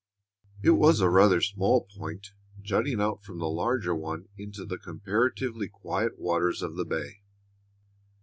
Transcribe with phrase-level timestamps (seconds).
[0.63, 5.67] It was a rather small point, jutting out from the larger one into the comparatively
[5.67, 7.19] quiet waters of the bay.